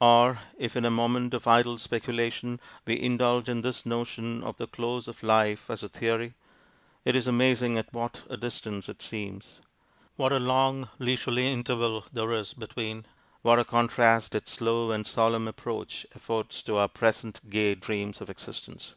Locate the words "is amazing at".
7.14-7.92